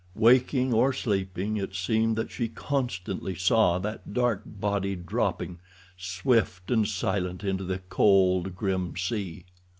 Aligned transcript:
Waking 0.15 0.73
or 0.73 0.93
sleeping, 0.93 1.57
it 1.57 1.75
seemed 1.75 2.15
that 2.15 2.31
she 2.31 2.47
constantly 2.47 3.35
saw 3.35 3.77
that 3.77 4.15
dark 4.15 4.41
body 4.47 4.95
dropping, 4.95 5.59
swift 5.95 6.71
and 6.71 6.87
silent, 6.87 7.43
into 7.43 7.63
the 7.63 7.77
cold, 7.87 8.55
grim 8.55 8.97
sea. 8.97 9.45